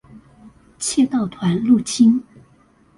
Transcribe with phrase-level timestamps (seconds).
[0.79, 2.23] 竊盜團入侵